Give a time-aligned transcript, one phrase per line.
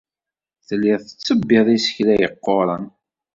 [0.67, 2.83] Telliḍ tettebbiḍ isekla yeqquren.